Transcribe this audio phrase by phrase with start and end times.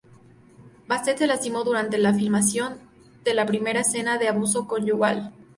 [0.87, 2.79] Basset se lastimó durante la filmación
[3.23, 5.31] de la primera escena de abuso conyugal.